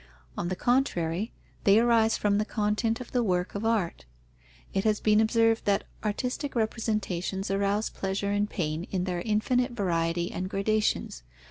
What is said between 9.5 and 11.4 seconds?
variety and gradations.